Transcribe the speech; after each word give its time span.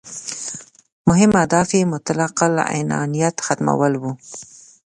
مهم 1.09 1.31
اهداف 1.41 1.67
یې 1.77 1.91
مطلق 1.93 2.35
العنانیت 2.47 3.35
ختمول 3.45 3.93
وو. 4.01 4.11